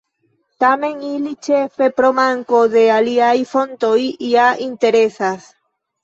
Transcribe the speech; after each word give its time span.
Tamen 0.61 1.01
ili, 1.07 1.33
ĉefe 1.47 1.89
pro 1.99 2.09
manko 2.19 2.61
de 2.75 2.81
aliaj 2.93 3.33
fontoj, 3.51 3.99
ja 4.31 4.47
interesas. 4.65 5.47